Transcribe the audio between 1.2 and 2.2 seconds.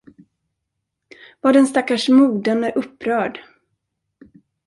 Vad den stackars